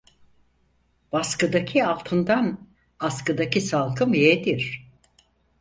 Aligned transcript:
Baskıdaki 1.11 1.85
altından 1.85 2.67
askıdaki 2.99 3.61
salkım 3.61 4.13
yeğdir. 4.13 4.91